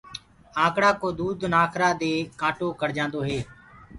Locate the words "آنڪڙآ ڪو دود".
0.63-1.39